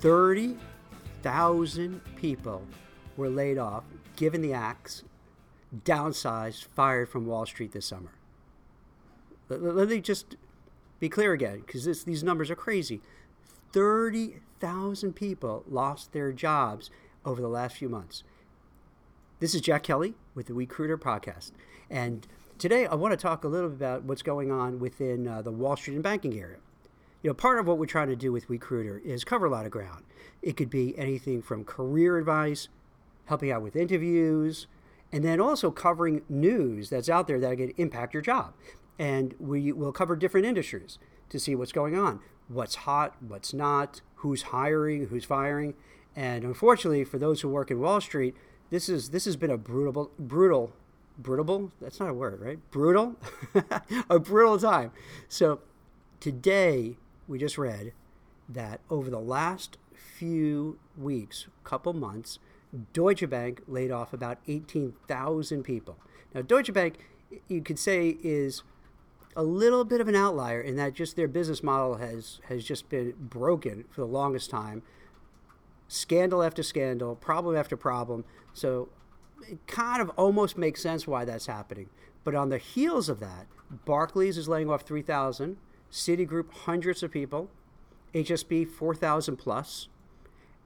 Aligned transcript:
30,000 0.00 2.00
people 2.16 2.62
were 3.16 3.28
laid 3.28 3.58
off, 3.58 3.84
given 4.16 4.40
the 4.40 4.52
axe, 4.52 5.04
downsized, 5.84 6.66
fired 6.66 7.08
from 7.08 7.26
Wall 7.26 7.46
Street 7.46 7.72
this 7.72 7.86
summer. 7.86 8.12
Let, 9.48 9.62
let 9.62 9.88
me 9.88 10.00
just 10.00 10.36
be 11.00 11.08
clear 11.08 11.32
again, 11.32 11.62
because 11.66 12.04
these 12.04 12.22
numbers 12.22 12.50
are 12.50 12.56
crazy. 12.56 13.00
30,000 13.72 15.14
people 15.14 15.64
lost 15.68 16.12
their 16.12 16.32
jobs 16.32 16.90
over 17.24 17.40
the 17.40 17.48
last 17.48 17.76
few 17.76 17.88
months. 17.88 18.22
This 19.40 19.54
is 19.54 19.60
Jack 19.60 19.82
Kelly 19.82 20.14
with 20.34 20.46
the 20.46 20.52
WeCruiter 20.52 20.96
podcast. 20.96 21.52
And 21.90 22.26
today 22.56 22.86
I 22.86 22.94
want 22.94 23.12
to 23.12 23.16
talk 23.16 23.44
a 23.44 23.48
little 23.48 23.68
bit 23.68 23.76
about 23.76 24.04
what's 24.04 24.22
going 24.22 24.50
on 24.50 24.78
within 24.78 25.28
uh, 25.28 25.42
the 25.42 25.52
Wall 25.52 25.76
Street 25.76 25.94
and 25.94 26.02
banking 26.02 26.38
area. 26.38 26.58
You 27.22 27.30
know, 27.30 27.34
part 27.34 27.58
of 27.58 27.66
what 27.66 27.78
we're 27.78 27.86
trying 27.86 28.08
to 28.08 28.16
do 28.16 28.30
with 28.30 28.48
WeCruiter 28.48 29.02
is 29.02 29.24
cover 29.24 29.46
a 29.46 29.50
lot 29.50 29.66
of 29.66 29.72
ground. 29.72 30.04
It 30.40 30.56
could 30.56 30.70
be 30.70 30.96
anything 30.96 31.42
from 31.42 31.64
career 31.64 32.16
advice, 32.16 32.68
helping 33.24 33.50
out 33.50 33.62
with 33.62 33.74
interviews, 33.74 34.68
and 35.10 35.24
then 35.24 35.40
also 35.40 35.70
covering 35.70 36.22
news 36.28 36.90
that's 36.90 37.08
out 37.08 37.26
there 37.26 37.40
that 37.40 37.56
could 37.56 37.74
impact 37.76 38.14
your 38.14 38.22
job. 38.22 38.54
And 38.98 39.34
we 39.40 39.72
will 39.72 39.92
cover 39.92 40.14
different 40.14 40.46
industries 40.46 40.98
to 41.30 41.40
see 41.40 41.54
what's 41.54 41.72
going 41.72 41.98
on, 41.98 42.20
what's 42.46 42.76
hot, 42.76 43.16
what's 43.20 43.52
not, 43.52 44.00
who's 44.16 44.42
hiring, 44.42 45.08
who's 45.08 45.24
firing. 45.24 45.74
And 46.14 46.44
unfortunately, 46.44 47.04
for 47.04 47.18
those 47.18 47.40
who 47.40 47.48
work 47.48 47.70
in 47.70 47.80
Wall 47.80 48.00
Street, 48.00 48.36
this 48.70 48.88
is 48.88 49.10
this 49.10 49.24
has 49.24 49.36
been 49.36 49.50
a 49.50 49.56
brutal, 49.56 50.10
brutal, 50.18 50.72
brutal. 51.16 51.72
That's 51.80 51.98
not 51.98 52.10
a 52.10 52.14
word, 52.14 52.40
right? 52.40 52.58
Brutal, 52.70 53.16
a 54.10 54.18
brutal 54.18 54.58
time. 54.58 54.92
So 55.28 55.60
today 56.20 56.96
we 57.28 57.38
just 57.38 57.58
read 57.58 57.92
that 58.48 58.80
over 58.90 59.10
the 59.10 59.20
last 59.20 59.76
few 59.94 60.78
weeks, 60.96 61.46
couple 61.62 61.92
months, 61.92 62.38
Deutsche 62.92 63.28
Bank 63.28 63.62
laid 63.68 63.90
off 63.90 64.12
about 64.12 64.38
18,000 64.48 65.62
people. 65.62 65.98
Now, 66.34 66.42
Deutsche 66.42 66.72
Bank, 66.72 66.98
you 67.46 67.62
could 67.62 67.78
say, 67.78 68.16
is 68.22 68.62
a 69.36 69.42
little 69.42 69.84
bit 69.84 70.00
of 70.00 70.08
an 70.08 70.16
outlier 70.16 70.60
in 70.60 70.76
that 70.76 70.94
just 70.94 71.16
their 71.16 71.28
business 71.28 71.62
model 71.62 71.96
has 71.96 72.40
has 72.48 72.64
just 72.64 72.88
been 72.88 73.14
broken 73.18 73.84
for 73.90 74.00
the 74.00 74.06
longest 74.06 74.50
time. 74.50 74.82
Scandal 75.86 76.42
after 76.42 76.62
scandal, 76.62 77.14
problem 77.14 77.56
after 77.56 77.76
problem. 77.76 78.24
So 78.52 78.88
it 79.48 79.64
kind 79.66 80.02
of 80.02 80.10
almost 80.16 80.58
makes 80.58 80.82
sense 80.82 81.06
why 81.06 81.24
that's 81.24 81.46
happening. 81.46 81.88
But 82.24 82.34
on 82.34 82.48
the 82.48 82.58
heels 82.58 83.08
of 83.08 83.20
that, 83.20 83.46
Barclays 83.84 84.36
is 84.36 84.48
laying 84.48 84.68
off 84.68 84.82
3,000, 84.82 85.56
Citigroup 85.90 86.52
hundreds 86.52 87.02
of 87.02 87.10
people, 87.10 87.50
HSBC 88.14 88.70
4,000 88.70 89.36
plus, 89.36 89.88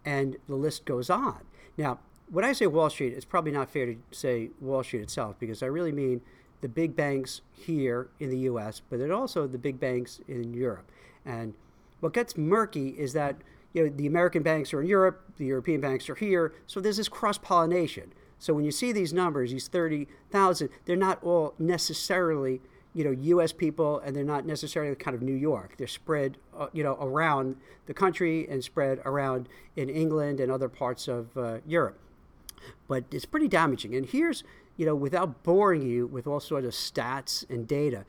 and 0.05 0.37
the 0.49 0.55
list 0.55 0.85
goes 0.85 1.11
on. 1.11 1.43
Now, 1.77 1.99
when 2.31 2.45
I 2.45 2.53
say 2.53 2.67
Wall 2.67 2.91
Street, 2.91 3.13
it's 3.13 3.25
probably 3.25 3.53
not 3.53 3.71
fair 3.71 3.87
to 3.87 3.97
say 4.11 4.51
Wall 4.61 4.83
Street 4.83 5.03
itself 5.03 5.37
because 5.39 5.63
I 5.63 5.67
really 5.67 5.93
mean 5.93 6.23
the 6.61 6.69
big 6.69 6.97
banks 6.97 7.43
here 7.53 8.09
in 8.21 8.31
the 8.31 8.39
US, 8.39 8.81
but 8.89 8.99
then 8.99 9.11
also 9.11 9.47
the 9.47 9.59
big 9.59 9.79
banks 9.79 10.21
in 10.27 10.55
Europe. 10.55 10.91
And 11.25 11.55
what 12.01 12.15
gets 12.15 12.37
murky 12.37 12.91
is 12.91 13.13
that 13.13 13.37
you 13.75 13.85
know 13.85 13.93
the 13.95 14.07
American 14.07 14.43
banks 14.43 14.73
are 14.73 14.81
in 14.81 14.87
Europe, 14.87 15.23
the 15.37 15.47
European 15.47 15.81
banks 15.81 16.09
are 16.09 16.15
here, 16.15 16.55
so 16.67 16.81
there's 16.81 16.97
this 16.97 17.09
cross 17.09 17.39
pollination. 17.39 18.13
So 18.39 18.55
when 18.55 18.65
you 18.65 18.73
see 18.73 18.93
these 18.93 19.13
numbers, 19.13 19.53
these 19.53 19.69
30,000, 19.69 20.69
they're 20.85 20.97
not 20.97 21.23
all 21.23 21.55
necessarily 21.59 22.61
you 22.95 23.05
know 23.05 23.11
U.S. 23.11 23.53
people, 23.53 24.01
and 24.01 24.15
they're 24.15 24.25
not 24.25 24.47
necessarily 24.47 24.95
kind 24.95 25.15
of 25.15 25.23
New 25.23 25.35
York. 25.35 25.75
They're 25.77 25.87
spread, 25.87 26.39
uh, 26.57 26.69
you 26.73 26.83
know, 26.83 26.97
around 27.01 27.57
the 27.87 27.95
country 27.95 28.47
and 28.49 28.63
spread 28.63 29.01
around 29.05 29.49
in 29.77 29.89
England 29.89 30.41
and 30.41 30.51
other 30.51 30.69
parts 30.69 31.09
of 31.09 31.37
uh, 31.37 31.59
Europe. 31.67 31.99
But 32.89 33.05
it's 33.11 33.25
pretty 33.25 33.49
damaging. 33.49 33.95
And 33.95 34.07
here's, 34.07 34.45
you 34.77 34.87
know, 34.87 34.95
without 34.95 35.43
boring 35.43 35.83
you 35.83 36.07
with 36.07 36.27
all 36.27 36.41
sorts 36.41 36.67
of 36.67 36.73
stats 36.73 37.49
and 37.51 37.67
data, 37.67 38.05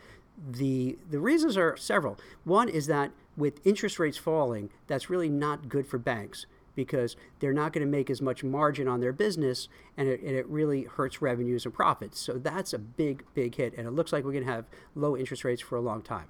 the 0.51 0.97
the 1.09 1.19
reasons 1.19 1.57
are 1.57 1.77
several. 1.77 2.17
One 2.43 2.69
is 2.69 2.87
that 2.87 3.11
with 3.35 3.65
interest 3.65 3.97
rates 3.99 4.17
falling, 4.17 4.69
that's 4.87 5.09
really 5.09 5.29
not 5.29 5.69
good 5.69 5.87
for 5.87 5.97
banks 5.97 6.45
because 6.75 7.15
they're 7.39 7.53
not 7.53 7.73
going 7.73 7.85
to 7.85 7.91
make 7.91 8.09
as 8.09 8.21
much 8.21 8.43
margin 8.43 8.87
on 8.87 8.99
their 8.99 9.13
business 9.13 9.67
and 9.97 10.07
it, 10.07 10.21
and 10.21 10.35
it, 10.35 10.47
really 10.47 10.83
hurts 10.83 11.21
revenues 11.21 11.65
and 11.65 11.73
profits. 11.73 12.19
So 12.19 12.33
that's 12.33 12.73
a 12.73 12.79
big, 12.79 13.23
big 13.33 13.55
hit. 13.55 13.73
And 13.77 13.87
it 13.87 13.91
looks 13.91 14.11
like 14.11 14.23
we're 14.23 14.31
going 14.31 14.45
to 14.45 14.51
have 14.51 14.65
low 14.95 15.15
interest 15.15 15.43
rates 15.43 15.61
for 15.61 15.75
a 15.75 15.81
long 15.81 16.01
time. 16.01 16.27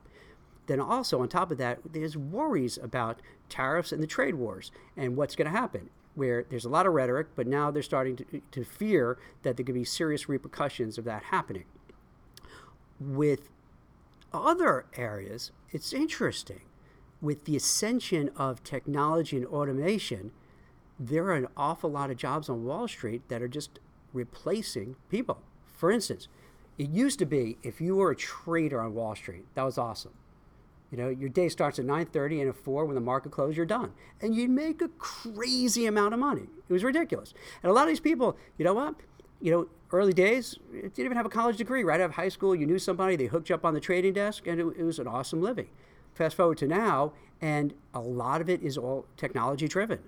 Then, 0.68 0.80
also, 0.80 1.22
on 1.22 1.28
top 1.28 1.52
of 1.52 1.58
that, 1.58 1.80
there's 1.92 2.16
worries 2.16 2.78
about 2.82 3.22
tariffs 3.50 3.92
and 3.92 4.02
the 4.02 4.08
trade 4.08 4.36
wars 4.36 4.72
and 4.96 5.18
what's 5.18 5.36
going 5.36 5.52
to 5.52 5.58
happen. 5.58 5.90
Where 6.16 6.46
there's 6.48 6.64
a 6.64 6.70
lot 6.70 6.86
of 6.86 6.94
rhetoric, 6.94 7.30
but 7.36 7.48
now 7.48 7.72
they're 7.72 7.82
starting 7.82 8.16
to, 8.18 8.42
to 8.52 8.64
fear 8.64 9.18
that 9.42 9.58
there 9.58 9.66
could 9.66 9.74
be 9.74 9.84
serious 9.84 10.30
repercussions 10.30 10.98
of 10.98 11.06
that 11.06 11.24
happening. 11.24 11.66
With 13.00 13.50
other 14.32 14.86
areas, 14.96 15.52
it's 15.72 15.92
interesting 15.92 16.62
with 17.24 17.46
the 17.46 17.56
ascension 17.56 18.30
of 18.36 18.64
technology 18.66 19.38
and 19.38 19.46
automation, 19.48 20.32
there 21.00 21.24
are 21.28 21.36
an 21.36 21.48
awful 21.56 21.90
lot 21.90 22.12
of 22.12 22.18
jobs 22.18 22.50
on 22.50 22.66
Wall 22.66 22.88
Street 22.88 23.22
that 23.30 23.42
are 23.42 23.48
just 23.48 23.80
replacing 24.12 24.98
people. 25.10 25.42
For 25.74 25.90
instance, 25.90 26.28
it 26.78 26.90
used 26.90 27.20
to 27.20 27.26
be 27.26 27.58
if 27.64 27.80
you 27.80 27.96
were 27.96 28.12
a 28.12 28.16
trader 28.16 28.82
on 28.82 28.94
Wall 28.94 29.16
Street, 29.16 29.46
that 29.56 29.64
was 29.64 29.78
awesome. 29.78 30.12
You 30.92 30.98
know, 30.98 31.10
your 31.10 31.30
day 31.30 31.50
starts 31.50 31.80
at 31.80 31.86
9:30 31.86 32.42
and 32.42 32.50
at 32.50 32.56
4 32.56 32.86
when 32.86 32.94
the 32.94 33.02
market 33.02 33.32
closes, 33.32 33.58
you're 33.58 33.66
done. 33.66 33.94
And 34.22 34.36
you'd 34.36 34.52
make 34.52 34.82
a 34.82 34.90
crazy 34.90 35.88
amount 35.88 36.14
of 36.14 36.20
money. 36.20 36.50
It 36.70 36.74
was 36.74 36.84
ridiculous. 36.84 37.34
And 37.64 37.72
a 37.72 37.74
lot 37.74 37.84
of 37.84 37.88
these 37.88 38.00
people, 38.02 38.38
you 38.58 38.66
know 38.66 38.74
what? 38.74 38.96
You 39.42 39.52
know, 39.52 39.68
early 39.92 40.14
days, 40.14 40.60
you 40.72 40.82
didn't 40.82 41.00
even 41.00 41.18
have 41.18 41.26
a 41.26 41.30
college 41.30 41.58
degree. 41.58 41.84
Right 41.84 42.00
out 42.02 42.06
of 42.06 42.16
high 42.16 42.30
school, 42.30 42.54
you 42.54 42.68
knew 42.68 42.80
somebody, 42.80 43.16
they 43.16 43.26
hooked 43.26 43.50
you 43.50 43.56
up 43.56 43.66
on 43.66 43.74
the 43.74 43.80
trading 43.80 44.14
desk, 44.14 44.46
and 44.46 44.60
it, 44.60 44.66
it 44.78 44.84
was 44.84 45.00
an 45.00 45.08
awesome 45.08 45.42
living. 45.42 45.70
Fast 46.14 46.36
forward 46.36 46.58
to 46.60 46.68
now, 46.68 47.14
and 47.42 47.74
a 47.94 48.00
lot 48.00 48.42
of 48.42 48.50
it 48.50 48.62
is 48.62 48.78
all 48.78 49.06
technology 49.18 49.68
driven. 49.68 50.00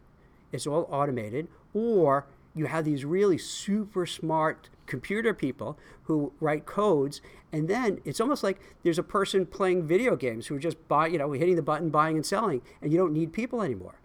It's 0.52 0.68
all 0.68 0.88
automated, 0.90 1.48
or 1.74 2.28
you 2.54 2.68
have 2.68 2.86
these 2.86 3.04
really 3.04 3.38
super 3.38 4.06
smart 4.06 4.70
computer 4.86 5.34
people 5.34 5.78
who 6.04 6.32
write 6.40 6.66
codes, 6.66 7.22
and 7.52 7.68
then 7.68 8.00
it's 8.06 8.22
almost 8.22 8.44
like 8.44 8.60
there's 8.84 9.00
a 9.00 9.04
person 9.04 9.46
playing 9.46 9.88
video 9.88 10.16
games 10.16 10.48
who 10.48 10.56
are 10.56 10.60
just 10.60 10.88
buy, 10.88 11.08
you 11.08 11.18
know, 11.18 11.32
hitting 11.32 11.56
the 11.56 11.62
button, 11.62 11.90
buying 11.90 12.16
and 12.16 12.26
selling, 12.26 12.62
and 12.82 12.92
you 12.92 12.98
don't 12.98 13.14
need 13.14 13.34
people 13.34 13.62
anymore. 13.62 14.00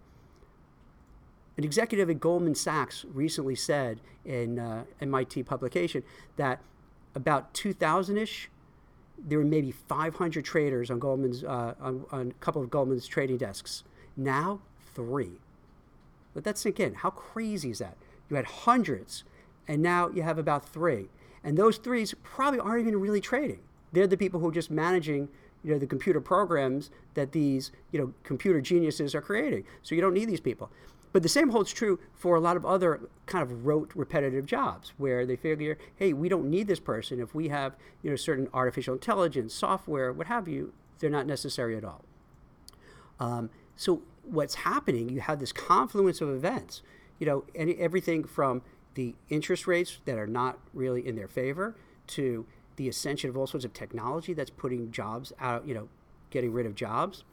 An 1.57 1.65
executive 1.65 2.09
at 2.09 2.21
Goldman 2.21 2.55
Sachs 2.55 3.05
recently 3.13 3.55
said 3.55 4.01
in 4.25 4.59
uh, 4.59 4.85
MIT 5.01 5.43
publication 5.43 6.03
that 6.37 6.61
about 7.15 7.53
2000 7.53 8.17
ish 8.17 8.51
there 9.27 9.39
were 9.39 9.45
maybe 9.45 9.71
500 9.71 10.45
traders 10.45 10.91
on 10.91 10.99
Goldman's 10.99 11.45
uh, 11.45 11.75
on, 11.81 12.05
on 12.11 12.29
a 12.31 12.45
couple 12.45 12.63
of 12.63 12.71
Goldman's 12.71 13.07
trading 13.07 13.39
desks. 13.39 13.85
Now, 14.17 14.61
three. 14.95 15.41
Let 16.35 16.45
that 16.45 16.59
sink 16.59 16.81
in. 16.81 16.95
How 16.95 17.11
crazy 17.11 17.71
is 17.71 17.79
that? 17.79 17.97
You 18.29 18.37
had 18.37 18.45
hundreds, 18.45 19.25
and 19.67 19.83
now 19.83 20.09
you 20.09 20.23
have 20.23 20.39
about 20.39 20.69
three. 20.69 21.09
And 21.43 21.57
those 21.57 21.79
threes 21.79 22.15
probably 22.23 22.61
aren't 22.61 22.81
even 22.81 23.01
really 23.01 23.21
trading. 23.21 23.61
They're 23.93 24.07
the 24.07 24.17
people 24.17 24.41
who 24.41 24.49
are 24.49 24.53
just 24.53 24.71
managing, 24.71 25.29
you 25.65 25.73
know, 25.73 25.79
the 25.79 25.87
computer 25.87 26.21
programs 26.21 26.91
that 27.15 27.33
these, 27.33 27.73
you 27.91 27.99
know, 27.99 28.13
computer 28.23 28.61
geniuses 28.61 29.15
are 29.15 29.21
creating. 29.21 29.65
So 29.83 29.95
you 29.95 30.01
don't 30.01 30.15
need 30.15 30.29
these 30.29 30.41
people. 30.41 30.71
But 31.13 31.23
the 31.23 31.29
same 31.29 31.51
holds 31.51 31.73
true 31.73 31.99
for 32.15 32.37
a 32.37 32.41
lot 32.41 32.57
of 32.57 32.65
other 32.65 33.01
kind 33.27 33.43
of 33.43 33.67
rote, 33.67 33.91
repetitive 33.95 34.47
jobs 34.47 34.93
where 34.97 35.27
they 35.27 35.37
figure, 35.37 35.77
hey, 35.97 36.13
we 36.13 36.29
don't 36.29 36.49
need 36.49 36.69
this 36.69 36.81
person 36.81 37.21
if 37.21 37.35
we 37.35 37.49
have 37.49 37.75
you 38.03 38.11
know 38.11 38.17
certain 38.17 38.49
artificial 38.55 38.95
intelligence, 38.95 39.53
software, 39.53 40.13
what 40.13 40.29
have 40.29 40.47
you. 40.49 40.73
They're 40.99 41.11
not 41.11 41.27
necessary 41.27 41.77
at 41.77 41.85
all. 41.85 42.05
Um, 43.19 43.51
so 43.75 44.03
what's 44.25 44.57
happening? 44.57 45.09
You 45.09 45.21
have 45.21 45.41
this 45.41 45.53
confluence 45.53 46.21
of 46.21 46.29
events. 46.29 46.83
You 47.19 47.27
know, 47.27 47.45
any, 47.55 47.75
everything 47.77 48.25
from 48.25 48.63
the 48.95 49.15
interest 49.29 49.67
rates 49.67 49.99
that 50.05 50.19
are 50.19 50.27
not 50.27 50.59
really 50.75 51.07
in 51.07 51.17
their 51.17 51.29
favor 51.29 51.75
to 52.09 52.47
the 52.77 52.89
ascension 52.89 53.31
of 53.31 53.37
all 53.37 53.47
sorts 53.47 53.65
of 53.65 53.73
technology 53.73 54.33
that's 54.33 54.51
putting 54.51 54.91
jobs 54.91 55.33
out. 55.41 55.67
You 55.67 55.75
know, 55.75 55.89
getting 56.31 56.53
rid 56.53 56.67
of 56.67 56.75
jobs 56.75 57.25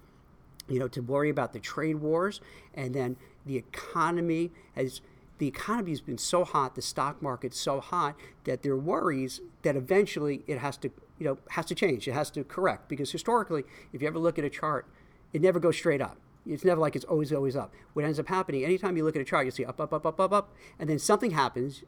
you 0.67 0.79
know, 0.79 0.87
to 0.87 1.01
worry 1.01 1.29
about 1.29 1.53
the 1.53 1.59
trade 1.59 1.97
wars, 1.97 2.41
and 2.73 2.93
then 2.93 3.17
the 3.45 3.57
economy 3.57 4.51
has 4.75 5.01
the 5.37 5.47
economy 5.47 5.91
has 5.91 6.01
been 6.01 6.17
so 6.17 6.43
hot, 6.43 6.73
the 6.75 6.81
stock 6.81 7.21
market's 7.21 7.59
so 7.59 7.79
hot 7.79 8.15
that 8.45 8.63
there 8.63 8.71
are 8.73 8.77
worries 8.77 9.39
that 9.61 9.75
eventually 9.75 10.43
it 10.47 10.57
has 10.57 10.77
to, 10.77 10.89
you 11.19 11.27
know, 11.27 11.37
has 11.51 11.65
to 11.67 11.75
change. 11.75 12.07
It 12.07 12.13
has 12.13 12.31
to 12.31 12.43
correct 12.43 12.89
because 12.89 13.11
historically, 13.11 13.63
if 13.93 14.01
you 14.01 14.07
ever 14.07 14.17
look 14.17 14.39
at 14.39 14.45
a 14.45 14.49
chart, 14.49 14.87
it 15.33 15.41
never 15.41 15.59
goes 15.59 15.75
straight 15.75 16.01
up. 16.01 16.17
It's 16.45 16.63
never 16.63 16.79
like 16.79 16.95
it's 16.95 17.05
always 17.05 17.31
always 17.31 17.55
up. 17.55 17.73
What 17.93 18.05
ends 18.05 18.19
up 18.19 18.27
happening, 18.27 18.63
anytime 18.63 18.97
you 18.97 19.03
look 19.03 19.15
at 19.15 19.21
a 19.21 19.25
chart, 19.25 19.45
you 19.45 19.51
see 19.51 19.65
up, 19.65 19.79
up, 19.79 19.93
up, 19.93 20.05
up, 20.05 20.19
up, 20.19 20.31
up, 20.31 20.55
and 20.79 20.89
then 20.89 20.97
something 20.97 21.31
happens. 21.31 21.83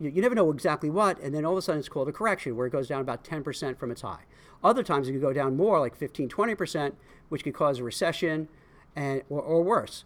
You, 0.00 0.10
you 0.10 0.22
never 0.22 0.34
know 0.34 0.50
exactly 0.50 0.90
what, 0.90 1.18
and 1.20 1.34
then 1.34 1.44
all 1.44 1.52
of 1.52 1.58
a 1.58 1.62
sudden 1.62 1.80
it's 1.80 1.88
called 1.88 2.08
a 2.08 2.12
correction 2.12 2.56
where 2.56 2.66
it 2.66 2.70
goes 2.70 2.88
down 2.88 3.00
about 3.00 3.24
10% 3.24 3.78
from 3.78 3.90
its 3.90 4.02
high. 4.02 4.24
Other 4.62 4.82
times 4.82 5.08
it 5.08 5.12
could 5.12 5.20
go 5.20 5.32
down 5.32 5.56
more, 5.56 5.78
like 5.78 5.94
15, 5.94 6.28
20%, 6.28 6.92
which 7.28 7.44
could 7.44 7.54
cause 7.54 7.78
a 7.78 7.84
recession 7.84 8.48
and 8.96 9.22
or, 9.28 9.40
or 9.40 9.62
worse. 9.62 10.04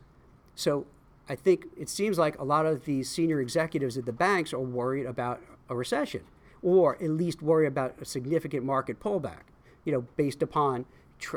So 0.54 0.86
I 1.28 1.34
think 1.34 1.66
it 1.76 1.88
seems 1.88 2.18
like 2.18 2.38
a 2.38 2.44
lot 2.44 2.66
of 2.66 2.84
the 2.84 3.02
senior 3.02 3.40
executives 3.40 3.96
at 3.96 4.04
the 4.04 4.12
banks 4.12 4.52
are 4.52 4.60
worried 4.60 5.06
about 5.06 5.40
a 5.68 5.74
recession, 5.74 6.22
or 6.62 6.96
at 6.96 7.10
least 7.10 7.40
worry 7.40 7.66
about 7.66 7.94
a 8.00 8.04
significant 8.04 8.64
market 8.64 9.00
pullback. 9.00 9.44
You 9.84 9.92
know, 9.92 10.06
based 10.16 10.42
upon 10.42 10.84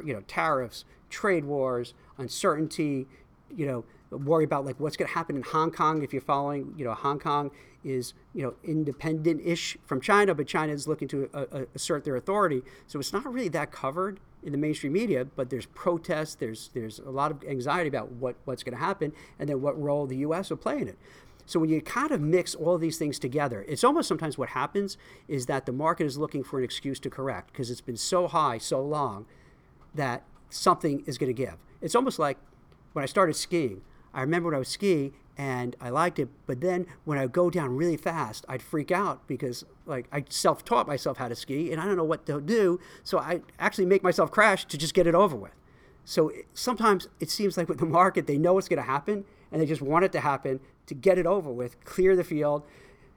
you 0.04 0.14
know 0.14 0.22
tariffs, 0.28 0.86
trade 1.10 1.46
wars, 1.46 1.94
uncertainty. 2.18 3.08
You 3.56 3.66
know, 3.68 3.86
worry 4.12 4.44
about 4.44 4.66
like 4.66 4.80
what's 4.80 4.98
going 4.98 5.08
to 5.08 5.14
happen 5.14 5.36
in 5.36 5.44
Hong 5.44 5.72
Kong 5.72 6.04
if 6.04 6.14
you're 6.14 6.22
following. 6.22 6.74
You 6.78 6.86
know, 6.86 6.94
Hong 6.94 7.20
Kong 7.20 7.52
is 7.84 8.14
you 8.34 8.44
know 8.44 8.54
independent-ish 8.64 9.78
from 9.86 10.02
China, 10.02 10.34
but 10.34 10.48
China 10.48 10.74
is 10.74 10.88
looking 10.88 11.08
to 11.10 11.30
uh, 11.34 11.46
uh, 11.52 11.66
assert 11.76 12.04
their 12.04 12.16
authority. 12.16 12.64
So 12.88 13.00
it's 13.00 13.14
not 13.14 13.32
really 13.32 13.50
that 13.50 13.72
covered 13.72 14.20
in 14.44 14.52
the 14.52 14.58
mainstream 14.58 14.94
media. 14.94 15.26
But 15.26 15.50
there's 15.50 15.66
protests. 15.68 16.36
There's 16.36 16.70
there's 16.74 17.00
a 17.00 17.12
lot 17.12 17.32
of 17.32 17.44
anxiety 17.44 17.88
about 17.88 18.12
what 18.14 18.36
what's 18.46 18.64
going 18.64 18.78
to 18.78 18.84
happen, 18.84 19.14
and 19.40 19.50
then 19.50 19.62
what 19.62 19.80
role 19.82 20.06
the 20.06 20.18
U.S. 20.18 20.50
will 20.50 20.58
play 20.58 20.80
in 20.80 20.88
it. 20.88 20.98
So 21.46 21.60
when 21.60 21.70
you 21.70 21.82
kind 21.82 22.12
of 22.12 22.22
mix 22.22 22.56
all 22.56 22.78
these 22.78 22.98
things 22.98 23.20
together, 23.20 23.64
it's 23.68 23.84
almost 23.84 24.08
sometimes 24.08 24.38
what 24.38 24.50
happens 24.50 24.98
is 25.28 25.46
that 25.46 25.66
the 25.66 25.72
market 25.72 26.06
is 26.06 26.18
looking 26.18 26.44
for 26.44 26.58
an 26.58 26.66
excuse 26.66 27.00
to 27.02 27.10
correct 27.10 27.52
because 27.52 27.70
it's 27.70 27.82
been 27.82 27.98
so 27.98 28.28
high 28.28 28.58
so 28.58 28.82
long 28.82 29.28
that 29.94 30.24
something 30.50 31.04
is 31.06 31.18
going 31.18 31.34
to 31.34 31.34
give. 31.34 31.56
It's 31.82 31.94
almost 31.94 32.18
like 32.18 32.38
when 32.96 33.04
I 33.04 33.08
started 33.08 33.34
skiing. 33.34 33.82
I 34.14 34.22
remember 34.22 34.48
when 34.48 34.56
I 34.56 34.60
was 34.60 34.70
skiing 34.70 35.12
and 35.38 35.76
I 35.82 35.90
liked 35.90 36.18
it, 36.18 36.30
but 36.46 36.62
then 36.62 36.88
when 37.04 37.18
I 37.18 37.28
go 37.28 37.50
down 37.50 37.76
really 37.76 37.98
fast, 37.98 38.46
I'd 38.48 38.62
freak 38.62 38.90
out 38.90 39.28
because 39.28 39.66
like 39.86 40.08
I 40.14 40.24
self-taught 40.30 40.88
myself 40.88 41.18
how 41.18 41.28
to 41.28 41.36
ski 41.36 41.74
and 41.74 41.82
I 41.82 41.86
don't 41.86 41.98
know 41.98 42.06
what 42.06 42.26
to 42.28 42.40
do, 42.40 42.80
so 43.04 43.20
I 43.20 43.42
actually 43.60 43.86
make 43.86 44.02
myself 44.02 44.32
crash 44.32 44.64
to 44.64 44.78
just 44.78 44.94
get 44.94 45.08
it 45.08 45.14
over 45.14 45.36
with. 45.36 45.52
So 46.06 46.30
it, 46.30 46.46
sometimes 46.54 47.10
it 47.20 47.30
seems 47.30 47.58
like 47.58 47.68
with 47.68 47.80
the 47.80 47.86
market, 47.86 48.28
they 48.28 48.38
know 48.38 48.54
what's 48.54 48.70
going 48.70 48.82
to 48.82 48.90
happen 48.90 49.26
and 49.52 49.62
they 49.62 49.66
just 49.66 49.82
want 49.82 50.06
it 50.06 50.14
to 50.14 50.22
happen 50.22 50.62
to 50.86 50.94
get 50.94 51.18
it 51.18 51.26
over 51.26 51.52
with, 51.52 51.84
clear 51.84 52.16
the 52.16 52.24
field, 52.24 52.64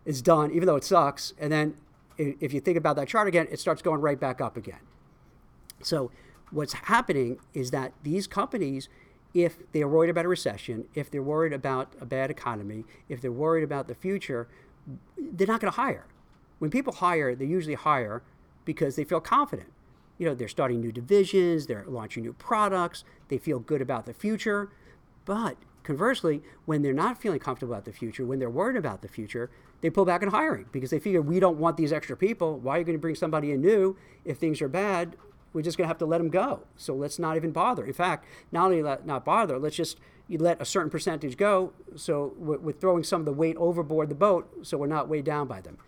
it's 0.05 0.21
done, 0.21 0.51
even 0.51 0.67
though 0.67 0.77
it 0.77 0.83
sucks. 0.83 1.35
And 1.39 1.53
then 1.53 1.77
if 2.17 2.53
you 2.53 2.59
think 2.59 2.77
about 2.77 2.97
that 2.97 3.07
chart 3.07 3.29
again, 3.29 3.47
it 3.49 3.61
starts 3.61 3.81
going 3.81 4.01
right 4.01 4.19
back 4.19 4.41
up 4.41 4.57
again. 4.57 4.81
So 5.85 6.11
what's 6.51 6.73
happening 6.73 7.39
is 7.55 7.71
that 7.71 7.93
these 8.03 8.27
companies 8.27 8.89
if 9.35 9.59
they're 9.73 9.89
worried 9.89 10.11
about 10.11 10.25
a 10.25 10.29
recession, 10.29 10.87
if 10.95 11.11
they're 11.11 11.23
worried 11.23 11.53
about 11.53 11.93
a 12.01 12.07
bad 12.07 12.31
economy, 12.31 12.85
if 13.09 13.21
they're 13.21 13.33
worried 13.33 13.65
about 13.65 13.89
the 13.89 13.95
future, 13.95 14.49
they're 15.17 15.47
not 15.47 15.61
going 15.61 15.73
to 15.73 15.77
hire. 15.77 16.07
When 16.59 16.71
people 16.71 16.95
hire, 16.95 17.35
they 17.35 17.45
usually 17.45 17.75
hire 17.75 18.23
because 18.65 18.97
they 18.97 19.05
feel 19.05 19.21
confident. 19.21 19.69
You 20.17 20.27
know, 20.27 20.35
they're 20.35 20.49
starting 20.49 20.81
new 20.81 20.91
divisions, 20.91 21.67
they're 21.67 21.85
launching 21.87 22.25
new 22.25 22.33
products, 22.33 23.05
they 23.29 23.39
feel 23.39 23.61
good 23.61 23.81
about 23.81 24.07
the 24.07 24.15
future. 24.15 24.71
But 25.25 25.57
conversely, 25.85 26.43
when 26.65 26.83
they're 26.83 26.93
not 26.93 27.21
feeling 27.21 27.39
comfortable 27.39 27.75
about 27.75 27.85
the 27.85 27.93
future, 27.93 28.25
when 28.25 28.39
they're 28.41 28.51
worried 28.51 28.77
about 28.77 29.03
the 29.03 29.09
future, 29.09 29.51
they 29.81 29.91
pull 29.91 30.05
back 30.05 30.23
on 30.23 30.31
hiring 30.31 30.67
because 30.73 30.91
they 30.91 30.99
figure 30.99 31.23
we 31.23 31.39
don't 31.39 31.59
want 31.59 31.77
these 31.77 31.93
extra 31.93 32.17
people. 32.17 32.59
Why 32.59 32.77
are 32.77 32.79
you 32.81 32.85
going 32.85 32.99
to 32.99 33.01
bring 33.01 33.15
somebody 33.15 33.53
in 33.53 33.61
new 33.61 33.97
if 34.25 34.39
things 34.39 34.61
are 34.61 34.69
bad? 34.69 35.17
We're 35.53 35.63
just 35.63 35.79
going 35.79 35.87
to 35.87 35.89
have 35.89 35.99
to 35.99 36.07
let 36.07 36.19
them 36.19 36.29
go. 36.29 36.61
So 36.77 36.95
let's 36.95 37.19
not 37.19 37.37
even 37.37 37.53
bother. 37.53 37.85
In 37.85 37.93
fact, 37.93 38.27
not 38.53 38.67
only 38.67 38.83
let 38.83 39.07
not 39.07 39.25
bother, 39.25 39.59
let's 39.59 39.77
just 39.77 39.99
you 40.29 40.39
let 40.39 40.61
a 40.61 40.65
certain 40.65 40.91
percentage 40.91 41.37
go. 41.37 41.73
So 41.97 42.35
we're, 42.37 42.59
we're 42.59 42.73
throwing 42.73 43.03
some 43.03 43.23
of 43.23 43.25
the 43.25 43.33
weight 43.33 43.57
overboard 43.57 44.11
the 44.11 44.15
boat, 44.15 44.49
so 44.63 44.77
we're 44.77 44.87
not 44.87 45.09
weighed 45.09 45.25
down 45.25 45.49
by 45.49 45.61
them. 45.61 45.79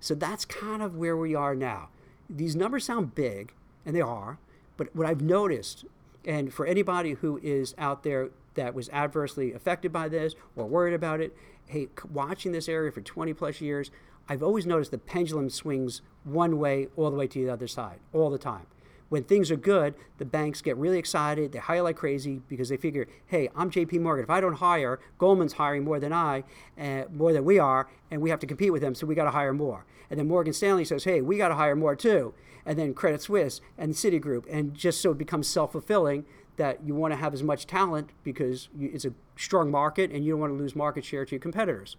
So 0.00 0.14
that's 0.14 0.44
kind 0.44 0.82
of 0.82 0.96
where 0.96 1.16
we 1.16 1.34
are 1.34 1.54
now. 1.54 1.90
These 2.28 2.56
numbers 2.56 2.84
sound 2.84 3.14
big, 3.14 3.52
and 3.84 3.94
they 3.94 4.00
are. 4.00 4.38
But 4.76 4.96
what 4.96 5.06
I've 5.06 5.20
noticed, 5.20 5.84
and 6.24 6.52
for 6.52 6.64
anybody 6.64 7.12
who 7.12 7.38
is 7.42 7.74
out 7.76 8.02
there 8.02 8.30
that 8.54 8.74
was 8.74 8.88
adversely 8.88 9.52
affected 9.52 9.92
by 9.92 10.08
this 10.08 10.34
or 10.56 10.66
worried 10.66 10.94
about 10.94 11.20
it, 11.20 11.36
hey, 11.66 11.88
watching 12.10 12.52
this 12.52 12.68
area 12.68 12.90
for 12.90 13.02
20 13.02 13.34
plus 13.34 13.60
years, 13.60 13.90
I've 14.28 14.42
always 14.42 14.66
noticed 14.66 14.90
the 14.90 14.98
pendulum 14.98 15.50
swings 15.50 16.00
one 16.24 16.58
way 16.58 16.88
all 16.96 17.10
the 17.10 17.16
way 17.16 17.26
to 17.26 17.44
the 17.44 17.52
other 17.52 17.66
side 17.66 17.98
all 18.12 18.30
the 18.30 18.38
time 18.38 18.66
when 19.12 19.24
things 19.24 19.50
are 19.50 19.56
good, 19.56 19.92
the 20.16 20.24
banks 20.24 20.62
get 20.62 20.74
really 20.78 20.96
excited. 20.96 21.52
They 21.52 21.58
hire 21.58 21.82
like 21.82 21.96
crazy 21.96 22.40
because 22.48 22.70
they 22.70 22.78
figure, 22.78 23.06
hey, 23.26 23.50
I'm 23.54 23.70
JP 23.70 24.00
Morgan. 24.00 24.24
If 24.24 24.30
I 24.30 24.40
don't 24.40 24.54
hire, 24.54 25.00
Goldman's 25.18 25.52
hiring 25.52 25.84
more 25.84 26.00
than 26.00 26.14
I, 26.14 26.44
uh, 26.80 27.02
more 27.12 27.34
than 27.34 27.44
we 27.44 27.58
are, 27.58 27.90
and 28.10 28.22
we 28.22 28.30
have 28.30 28.38
to 28.38 28.46
compete 28.46 28.72
with 28.72 28.80
them, 28.80 28.94
so 28.94 29.06
we 29.06 29.14
got 29.14 29.24
to 29.24 29.32
hire 29.32 29.52
more. 29.52 29.84
And 30.08 30.18
then 30.18 30.28
Morgan 30.28 30.54
Stanley 30.54 30.86
says, 30.86 31.04
hey, 31.04 31.20
we 31.20 31.36
got 31.36 31.48
to 31.48 31.56
hire 31.56 31.76
more 31.76 31.94
too. 31.94 32.32
And 32.64 32.78
then 32.78 32.94
Credit 32.94 33.20
Suisse 33.20 33.60
and 33.76 33.92
Citigroup. 33.92 34.46
And 34.50 34.74
just 34.74 35.02
so 35.02 35.10
it 35.10 35.18
becomes 35.18 35.46
self 35.46 35.72
fulfilling 35.72 36.24
that 36.56 36.82
you 36.82 36.94
want 36.94 37.12
to 37.12 37.18
have 37.18 37.34
as 37.34 37.42
much 37.42 37.66
talent 37.66 38.12
because 38.24 38.70
it's 38.80 39.04
a 39.04 39.12
strong 39.36 39.70
market 39.70 40.10
and 40.10 40.24
you 40.24 40.32
don't 40.32 40.40
want 40.40 40.54
to 40.54 40.58
lose 40.58 40.74
market 40.74 41.04
share 41.04 41.26
to 41.26 41.32
your 41.32 41.40
competitors. 41.40 41.96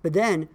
But 0.00 0.12
then 0.12 0.48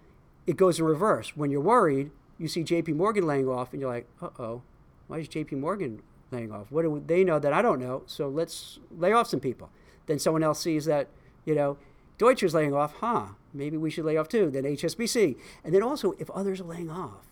it 0.46 0.56
goes 0.56 0.78
in 0.78 0.86
reverse. 0.86 1.36
When 1.36 1.50
you're 1.50 1.60
worried, 1.60 2.12
you 2.38 2.48
see 2.48 2.64
JP 2.64 2.96
Morgan 2.96 3.26
laying 3.26 3.46
off, 3.46 3.74
and 3.74 3.82
you're 3.82 3.92
like, 3.92 4.08
uh 4.22 4.30
oh 4.38 4.62
why 5.06 5.18
is 5.18 5.28
JP 5.28 5.52
Morgan 5.58 6.02
laying 6.30 6.52
off? 6.52 6.70
What 6.70 6.82
do 6.82 7.02
they 7.06 7.24
know 7.24 7.38
that 7.38 7.52
I 7.52 7.62
don't 7.62 7.80
know? 7.80 8.02
So 8.06 8.28
let's 8.28 8.78
lay 8.96 9.12
off 9.12 9.28
some 9.28 9.40
people. 9.40 9.70
Then 10.06 10.18
someone 10.18 10.42
else 10.42 10.60
sees 10.60 10.84
that, 10.86 11.08
you 11.44 11.54
know, 11.54 11.76
Deutsche 12.18 12.42
is 12.42 12.54
laying 12.54 12.74
off. 12.74 12.94
Huh, 13.00 13.28
maybe 13.52 13.76
we 13.76 13.90
should 13.90 14.04
lay 14.04 14.16
off 14.16 14.28
too. 14.28 14.50
Then 14.50 14.64
HSBC. 14.64 15.36
And 15.64 15.74
then 15.74 15.82
also, 15.82 16.12
if 16.18 16.30
others 16.30 16.60
are 16.60 16.64
laying 16.64 16.90
off, 16.90 17.26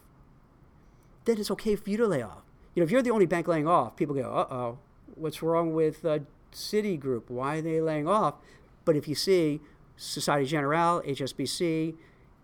then 1.24 1.38
it's 1.38 1.50
okay 1.50 1.76
for 1.76 1.90
you 1.90 1.96
to 1.98 2.06
lay 2.06 2.22
off. 2.22 2.42
You 2.74 2.80
know, 2.80 2.84
if 2.84 2.90
you're 2.90 3.02
the 3.02 3.10
only 3.10 3.26
bank 3.26 3.48
laying 3.48 3.66
off, 3.66 3.96
people 3.96 4.14
go, 4.14 4.22
uh 4.32 4.54
oh, 4.54 4.78
what's 5.14 5.42
wrong 5.42 5.74
with 5.74 6.04
uh, 6.04 6.20
Citigroup? 6.52 7.28
Why 7.28 7.58
are 7.58 7.62
they 7.62 7.80
laying 7.80 8.08
off? 8.08 8.34
But 8.84 8.96
if 8.96 9.06
you 9.06 9.14
see 9.14 9.60
Societe 9.96 10.46
Generale, 10.46 11.02
HSBC, 11.02 11.94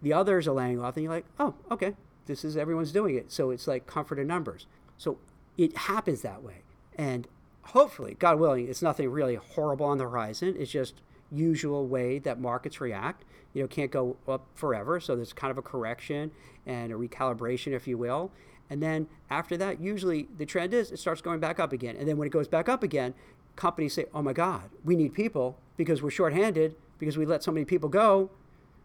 the 0.02 0.12
others 0.12 0.46
are 0.46 0.52
laying 0.52 0.80
off, 0.80 0.94
then 0.94 1.04
you're 1.04 1.12
like, 1.12 1.26
oh, 1.38 1.54
okay, 1.70 1.94
this 2.26 2.44
is 2.44 2.56
everyone's 2.56 2.92
doing 2.92 3.16
it. 3.16 3.32
So 3.32 3.50
it's 3.50 3.66
like 3.66 3.86
comfort 3.86 4.18
in 4.18 4.26
numbers. 4.26 4.66
So 4.96 5.18
it 5.56 5.76
happens 5.76 6.22
that 6.22 6.42
way. 6.42 6.62
And 6.96 7.28
hopefully, 7.62 8.16
God 8.18 8.38
willing, 8.38 8.68
it's 8.68 8.82
nothing 8.82 9.10
really 9.10 9.34
horrible 9.34 9.86
on 9.86 9.98
the 9.98 10.04
horizon. 10.04 10.54
It's 10.58 10.70
just 10.70 10.94
usual 11.30 11.86
way 11.86 12.18
that 12.20 12.40
markets 12.40 12.80
react. 12.80 13.24
You 13.52 13.62
know, 13.62 13.68
can't 13.68 13.90
go 13.90 14.16
up 14.28 14.46
forever. 14.54 15.00
So 15.00 15.16
there's 15.16 15.32
kind 15.32 15.50
of 15.50 15.58
a 15.58 15.62
correction 15.62 16.30
and 16.66 16.92
a 16.92 16.94
recalibration, 16.94 17.72
if 17.72 17.86
you 17.86 17.96
will. 17.96 18.30
And 18.68 18.82
then 18.82 19.08
after 19.30 19.56
that, 19.56 19.80
usually 19.80 20.28
the 20.36 20.46
trend 20.46 20.74
is 20.74 20.90
it 20.90 20.98
starts 20.98 21.20
going 21.20 21.40
back 21.40 21.60
up 21.60 21.72
again. 21.72 21.96
And 21.96 22.08
then 22.08 22.16
when 22.16 22.26
it 22.26 22.32
goes 22.32 22.48
back 22.48 22.68
up 22.68 22.82
again, 22.82 23.14
companies 23.54 23.94
say, 23.94 24.06
oh 24.12 24.22
my 24.22 24.32
God, 24.32 24.70
we 24.84 24.96
need 24.96 25.14
people 25.14 25.58
because 25.76 26.02
we're 26.02 26.10
shorthanded 26.10 26.74
because 26.98 27.16
we 27.16 27.26
let 27.26 27.42
so 27.42 27.52
many 27.52 27.64
people 27.64 27.88
go. 27.88 28.30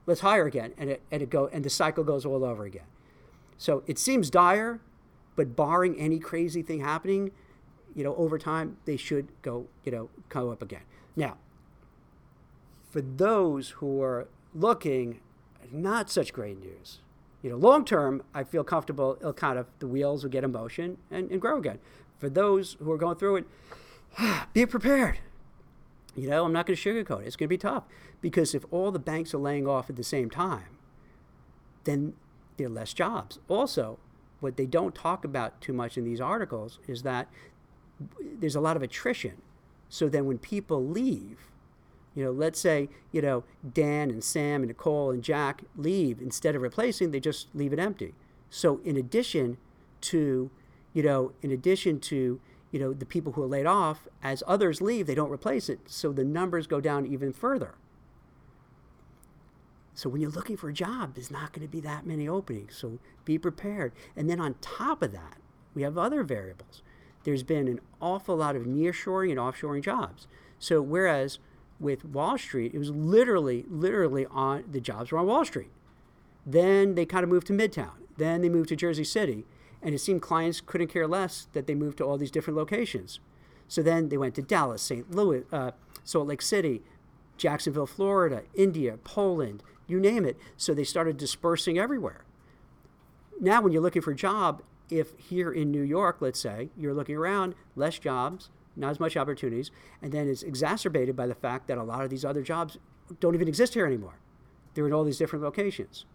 Let's 0.06 0.22
hire 0.22 0.46
again. 0.46 0.74
And 0.78 0.90
it, 0.90 1.02
and 1.12 1.22
it 1.22 1.30
go, 1.30 1.48
and 1.48 1.64
the 1.64 1.70
cycle 1.70 2.04
goes 2.04 2.26
all 2.26 2.44
over 2.44 2.66
again. 2.66 2.86
So 3.58 3.84
it 3.88 4.00
seems 4.00 4.30
dire, 4.30 4.80
but 5.42 5.56
barring 5.56 6.00
any 6.00 6.20
crazy 6.20 6.62
thing 6.62 6.82
happening, 6.82 7.32
you 7.96 8.04
know, 8.04 8.14
over 8.16 8.38
time, 8.38 8.78
they 8.86 8.96
should 8.96 9.28
go, 9.42 9.66
you 9.84 9.92
know, 9.92 10.08
come 10.30 10.48
up 10.52 10.62
again. 10.62 10.84
Now, 11.16 11.38
for 12.92 13.02
those 13.02 13.70
who 13.70 14.04
are 14.04 14.28
looking, 14.54 15.20
not 15.72 16.12
such 16.12 16.32
great 16.32 16.60
news. 16.60 17.00
You 17.42 17.50
know, 17.50 17.56
long 17.56 17.86
term, 17.86 18.22
I 18.36 18.44
feel 18.44 18.64
comfortable. 18.64 19.18
It'll 19.20 19.34
kind 19.34 19.58
of 19.58 19.66
the 19.80 19.88
wheels 19.88 20.22
will 20.22 20.30
get 20.30 20.44
in 20.44 20.52
motion 20.52 20.98
and, 21.10 21.32
and 21.32 21.42
grow 21.42 21.58
again. 21.58 21.80
For 22.20 22.30
those 22.30 22.78
who 22.78 22.92
are 22.92 23.00
going 23.00 23.16
through 23.18 23.38
it, 23.38 23.46
be 24.54 24.68
prepared. 24.68 25.22
You 26.16 26.30
know, 26.30 26.46
I'm 26.46 26.54
not 26.54 26.68
going 26.68 26.78
to 26.78 26.90
sugarcoat 26.90 27.24
it. 27.24 27.26
It's 27.26 27.36
going 27.36 27.48
to 27.48 27.56
be 27.56 27.58
tough 27.58 27.86
because 28.22 28.54
if 28.54 28.64
all 28.70 28.92
the 28.92 29.00
banks 29.00 29.34
are 29.34 29.40
laying 29.40 29.68
off 29.68 29.90
at 29.90 29.96
the 29.96 30.04
same 30.04 30.30
time, 30.30 30.78
then 31.86 32.14
there 32.58 32.68
are 32.68 32.70
less 32.70 32.94
jobs. 32.94 33.40
Also, 33.48 33.98
what 34.42 34.58
they 34.58 34.66
don't 34.66 34.94
talk 34.94 35.24
about 35.24 35.62
too 35.62 35.72
much 35.72 35.98
in 35.98 36.04
these 36.04 36.20
articles 36.20 36.80
is 36.88 37.04
that 37.04 37.30
there's 38.20 38.56
a 38.56 38.60
lot 38.60 38.76
of 38.76 38.84
attrition. 38.84 39.42
So 39.88 40.10
then 40.10 40.26
when 40.26 40.38
people 40.38 40.86
leave, 40.86 41.52
you 42.16 42.26
know, 42.26 42.32
let's 42.32 42.60
say, 42.60 42.90
you 43.12 43.22
know, 43.22 43.44
Dan 43.74 44.10
and 44.10 44.24
Sam 44.24 44.62
and 44.62 44.68
Nicole 44.68 45.12
and 45.12 45.24
Jack 45.24 45.64
leave, 45.78 46.20
instead 46.20 46.56
of 46.56 46.62
replacing, 46.62 47.12
they 47.12 47.20
just 47.20 47.48
leave 47.54 47.72
it 47.72 47.80
empty. 47.80 48.14
So 48.50 48.82
in 48.84 48.98
addition 48.98 49.58
to, 50.02 50.50
you 50.94 51.04
know, 51.04 51.32
in 51.42 51.52
addition 51.52 52.00
to, 52.02 52.42
you 52.72 52.80
know, 52.80 52.94
the 52.94 53.06
people 53.06 53.34
who 53.34 53.44
are 53.44 53.48
laid 53.48 53.66
off, 53.66 54.08
as 54.24 54.44
others 54.48 54.82
leave, 54.82 55.08
they 55.08 55.16
don't 55.16 55.32
replace 55.32 55.70
it. 55.70 55.80
So 55.86 56.12
the 56.12 56.24
numbers 56.24 56.68
go 56.68 56.82
down 56.82 57.06
even 57.06 57.32
further. 57.32 57.76
So 59.94 60.10
when 60.10 60.22
you're 60.22 60.32
looking 60.32 60.58
for 60.58 60.70
a 60.70 60.74
job, 60.74 61.16
there's 61.16 61.32
not 61.32 61.52
going 61.52 61.68
to 61.68 61.72
be 61.72 61.82
that 61.82 62.06
many 62.06 62.28
openings. 62.28 62.78
So 62.78 63.00
be 63.26 63.38
prepared. 63.38 63.92
And 64.16 64.30
then 64.30 64.40
on 64.40 64.56
top 64.62 65.02
of 65.02 65.12
that, 65.12 65.38
we 65.74 65.82
have 65.84 65.98
other 65.98 66.24
variables. 66.24 66.82
There's 67.24 67.44
been 67.44 67.68
an 67.68 67.80
awful 68.02 68.38
lot 68.38 68.56
of 68.56 68.64
nearshoring 68.64 69.30
and 69.30 69.40
offshoring 69.40 69.84
jobs. 69.84 70.28
So 70.60 70.82
whereas 70.82 71.40
with 71.80 72.06
Wall 72.06 72.38
Street, 72.38 72.74
it 72.74 72.78
was 72.78 72.90
literally, 72.90 73.66
literally 73.68 74.26
on 74.28 74.64
the 74.72 74.80
jobs 74.80 75.12
were 75.12 75.20
on 75.20 75.28
Wall 75.28 75.46
Street. 75.46 75.72
Then 76.46 76.96
they 76.96 77.06
kind 77.06 77.24
of 77.24 77.30
moved 77.30 77.48
to 77.48 77.54
Midtown. 77.54 77.92
Then 78.18 78.42
they 78.42 78.50
moved 78.50 78.70
to 78.70 78.76
Jersey 78.76 79.04
City. 79.04 79.46
And 79.82 79.96
it 79.96 80.00
seemed 80.00 80.22
clients 80.22 80.62
couldn't 80.62 80.88
care 80.88 81.08
less 81.08 81.48
that 81.54 81.68
they 81.68 81.76
moved 81.76 81.98
to 81.98 82.06
all 82.06 82.18
these 82.18 82.32
different 82.32 82.58
locations. 82.58 83.20
So 83.68 83.82
then 83.82 84.10
they 84.10 84.18
went 84.18 84.36
to 84.36 84.42
Dallas, 84.42 84.82
St. 84.82 85.10
Louis, 85.12 85.44
uh, 85.52 85.72
Salt 86.04 86.28
Lake 86.28 86.42
City, 86.42 86.82
Jacksonville, 87.38 87.88
Florida, 87.88 88.44
India, 88.54 88.98
Poland, 89.04 89.64
you 89.92 90.00
name 90.00 90.26
it. 90.26 90.38
So 90.58 90.74
they 90.74 90.84
started 90.84 91.18
dispersing 91.18 91.78
everywhere. 91.78 92.24
Now, 93.40 93.62
when 93.62 93.72
you're 93.72 93.82
looking 93.82 94.02
for 94.02 94.12
a 94.12 94.16
job, 94.16 94.62
if 94.90 95.18
here 95.18 95.52
in 95.52 95.72
New 95.72 95.82
York, 95.82 96.18
let's 96.20 96.40
say, 96.40 96.70
you're 96.78 96.94
looking 96.94 97.16
around, 97.16 97.56
less 97.76 98.00
jobs, 98.00 98.50
not 98.76 98.92
as 98.92 99.00
much 99.00 99.18
opportunities, 99.18 99.72
and 100.02 100.12
then 100.12 100.28
it's 100.28 100.44
exacerbated 100.44 101.16
by 101.16 101.28
the 101.28 101.36
fact 101.36 101.68
that 101.68 101.78
a 101.78 101.84
lot 101.84 102.04
of 102.04 102.10
these 102.10 102.26
other 102.26 102.42
jobs 102.42 102.78
don't 103.20 103.36
even 103.36 103.48
exist 103.48 103.74
here 103.74 103.86
anymore. 103.86 104.20
They're 104.74 104.88
in 104.88 104.94
all 104.94 105.04
these 105.04 105.18
different 105.18 105.44
locations. 105.44 106.06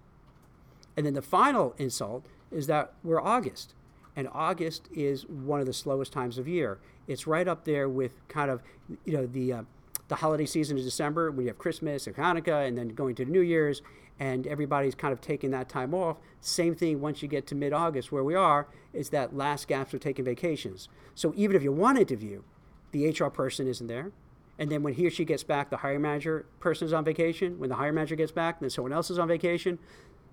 And 0.97 1.05
then 1.05 1.15
the 1.15 1.23
final 1.23 1.75
insult 1.79 2.27
is 2.51 2.67
that 2.69 2.93
we're 3.03 3.21
August, 3.21 3.75
and 4.15 4.29
August 4.33 4.89
is 4.95 5.27
one 5.27 5.61
of 5.61 5.67
the 5.67 5.73
slowest 5.75 6.13
times 6.13 6.39
of 6.39 6.49
year. 6.49 6.79
It's 7.07 7.27
right 7.27 7.47
up 7.47 7.65
there 7.65 7.89
with 7.89 8.27
kind 8.29 8.51
of, 8.51 8.63
you 9.05 9.13
know, 9.13 9.27
the 9.27 9.53
uh, 9.53 9.63
the 10.09 10.17
holiday 10.17 10.47
season 10.47 10.79
is 10.79 10.85
December 10.85 11.31
when 11.31 11.43
you 11.43 11.49
have 11.49 11.59
Christmas 11.59 12.07
and 12.07 12.17
Hanukkah, 12.17 12.67
and 12.67 12.79
then 12.79 12.89
going 12.89 13.15
to 13.17 13.25
New 13.25 13.41
Year's, 13.41 13.83
and 14.19 14.47
everybody's 14.47 14.95
kind 14.95 15.13
of 15.13 15.21
taking 15.21 15.51
that 15.51 15.69
time 15.69 15.95
off. 15.95 16.17
Same 16.41 16.75
thing 16.75 17.01
once 17.01 17.23
you 17.23 17.29
get 17.29 17.47
to 17.49 17.55
mid 17.55 17.73
August, 17.73 18.13
where 18.13 18.25
we 18.25 18.35
are, 18.35 18.69
is 18.93 19.11
that 19.11 19.37
last 19.37 19.69
gasp 19.69 19.95
of 19.95 20.01
taking 20.01 20.25
vacations. 20.25 20.89
So 21.15 21.33
even 21.37 21.57
if 21.57 21.63
you 21.63 21.73
want 21.73 21.97
to 21.97 22.03
interview, 22.03 22.43
the 22.93 23.11
HR 23.11 23.31
person 23.31 23.67
isn't 23.67 23.87
there. 23.87 24.13
And 24.59 24.71
then 24.71 24.83
when 24.83 24.95
he 24.95 25.07
or 25.07 25.11
she 25.11 25.25
gets 25.25 25.43
back, 25.43 25.69
the 25.71 25.79
hiring 25.79 26.03
manager 26.03 26.47
person 26.61 26.87
is 26.87 26.93
on 26.93 27.05
vacation. 27.05 27.59
When 27.59 27.69
the 27.69 27.77
hiring 27.77 27.95
manager 27.95 28.17
gets 28.17 28.33
back, 28.33 28.61
then 28.61 28.71
someone 28.71 28.93
else 28.93 29.11
is 29.11 29.19
on 29.19 29.29
vacation. 29.29 29.79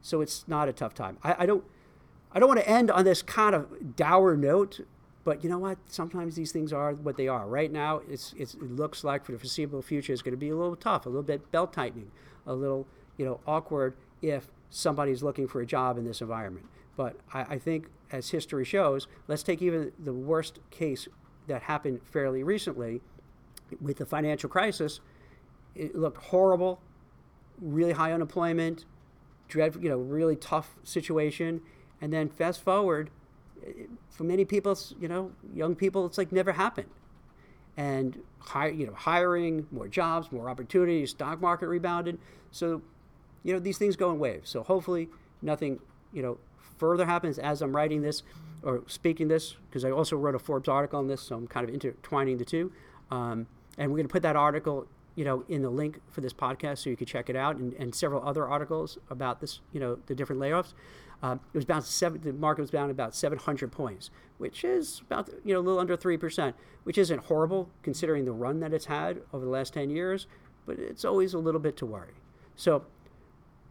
So 0.01 0.21
it's 0.21 0.47
not 0.47 0.69
a 0.69 0.73
tough 0.73 0.93
time. 0.93 1.17
I, 1.23 1.35
I 1.39 1.45
don't, 1.45 1.63
I 2.31 2.39
don't 2.39 2.47
want 2.47 2.61
to 2.61 2.69
end 2.69 2.89
on 2.89 3.03
this 3.03 3.21
kind 3.21 3.53
of 3.53 3.95
dour 3.95 4.37
note, 4.37 4.81
but 5.23 5.43
you 5.43 5.49
know 5.49 5.59
what? 5.59 5.77
Sometimes 5.87 6.35
these 6.35 6.51
things 6.51 6.73
are 6.73 6.93
what 6.93 7.15
they 7.15 7.27
are. 7.27 7.47
Right 7.47 7.71
now, 7.71 8.01
it's, 8.09 8.33
it's, 8.37 8.55
it 8.55 8.71
looks 8.71 9.03
like 9.03 9.25
for 9.25 9.31
the 9.31 9.39
foreseeable 9.39 9.81
future, 9.81 10.11
it's 10.11 10.21
going 10.21 10.33
to 10.33 10.37
be 10.37 10.49
a 10.49 10.55
little 10.55 10.75
tough, 10.75 11.05
a 11.05 11.09
little 11.09 11.23
bit 11.23 11.49
belt 11.51 11.71
tightening, 11.71 12.11
a 12.45 12.53
little 12.53 12.87
you 13.17 13.25
know 13.25 13.39
awkward 13.47 13.95
if 14.21 14.47
somebody's 14.69 15.23
looking 15.23 15.47
for 15.47 15.61
a 15.61 15.65
job 15.65 15.97
in 15.97 16.05
this 16.05 16.21
environment. 16.21 16.65
But 16.95 17.17
I, 17.33 17.41
I 17.41 17.59
think, 17.59 17.87
as 18.11 18.29
history 18.29 18.65
shows, 18.65 19.07
let's 19.27 19.43
take 19.43 19.61
even 19.61 19.91
the 19.97 20.13
worst 20.13 20.59
case 20.69 21.07
that 21.47 21.63
happened 21.63 22.01
fairly 22.03 22.43
recently 22.43 23.01
with 23.81 23.97
the 23.97 24.05
financial 24.05 24.49
crisis. 24.49 24.99
It 25.75 25.95
looked 25.95 26.23
horrible, 26.25 26.81
really 27.59 27.93
high 27.93 28.11
unemployment, 28.11 28.85
dreadful, 29.47 29.83
you 29.83 29.89
know, 29.89 29.97
really 29.97 30.35
tough 30.35 30.75
situation. 30.83 31.61
And 32.01 32.11
then 32.13 32.29
fast 32.29 32.61
forward, 32.61 33.09
for 34.09 34.23
many 34.23 34.45
people, 34.45 34.77
you 34.99 35.07
know, 35.07 35.31
young 35.53 35.75
people, 35.75 36.05
it's 36.05 36.17
like 36.17 36.31
never 36.31 36.51
happened. 36.51 36.89
And 37.75 38.19
hire, 38.39 38.69
you 38.69 38.85
know, 38.85 38.93
hiring, 38.93 39.67
more 39.71 39.87
jobs, 39.87 40.31
more 40.31 40.49
opportunities, 40.49 41.11
stock 41.11 41.41
market 41.41 41.67
rebounded. 41.67 42.19
So, 42.51 42.81
you 43.43 43.53
know, 43.53 43.59
these 43.59 43.77
things 43.77 43.95
go 43.95 44.11
in 44.11 44.19
waves. 44.19 44.49
So 44.49 44.63
hopefully 44.63 45.09
nothing, 45.41 45.79
you 46.11 46.21
know, 46.21 46.37
further 46.77 47.05
happens 47.05 47.39
as 47.39 47.61
I'm 47.61 47.75
writing 47.75 48.01
this 48.01 48.23
or 48.61 48.83
speaking 48.87 49.27
this, 49.27 49.55
because 49.69 49.83
I 49.83 49.91
also 49.91 50.15
wrote 50.15 50.35
a 50.35 50.39
Forbes 50.39 50.69
article 50.69 50.99
on 50.99 51.07
this, 51.07 51.21
so 51.21 51.35
I'm 51.35 51.47
kind 51.47 51.67
of 51.67 51.73
intertwining 51.73 52.37
the 52.37 52.45
two. 52.45 52.71
Um, 53.11 53.47
and 53.77 53.91
we're 53.91 53.97
going 53.97 54.07
to 54.07 54.11
put 54.11 54.21
that 54.23 54.35
article 54.35 54.87
you 55.15 55.25
know, 55.25 55.43
in 55.47 55.61
the 55.61 55.69
link 55.69 55.99
for 56.09 56.21
this 56.21 56.33
podcast, 56.33 56.79
so 56.79 56.89
you 56.89 56.97
can 56.97 57.07
check 57.07 57.29
it 57.29 57.35
out, 57.35 57.55
and, 57.57 57.73
and 57.73 57.93
several 57.93 58.27
other 58.27 58.47
articles 58.47 58.97
about 59.09 59.41
this, 59.41 59.61
you 59.71 59.79
know, 59.79 59.97
the 60.07 60.15
different 60.15 60.41
layoffs. 60.41 60.73
Um, 61.21 61.39
it 61.53 61.57
was 61.57 61.65
bound 61.65 61.85
seven. 61.85 62.21
The 62.21 62.33
market 62.33 62.61
was 62.61 62.69
down 62.69 62.89
about 62.89 63.15
700 63.15 63.71
points, 63.71 64.09
which 64.39 64.65
is 64.65 65.01
about 65.05 65.29
you 65.45 65.53
know 65.53 65.59
a 65.59 65.61
little 65.61 65.79
under 65.79 65.95
three 65.95 66.17
percent, 66.17 66.55
which 66.83 66.97
isn't 66.97 67.25
horrible 67.25 67.69
considering 67.81 68.25
the 68.25 68.33
run 68.33 68.59
that 68.59 68.73
it's 68.73 68.85
had 68.85 69.21
over 69.31 69.45
the 69.45 69.51
last 69.51 69.73
10 69.73 69.89
years, 69.89 70.27
but 70.65 70.77
it's 70.77 71.05
always 71.05 71.33
a 71.33 71.39
little 71.39 71.61
bit 71.61 71.77
to 71.77 71.85
worry. 71.85 72.13
So 72.55 72.83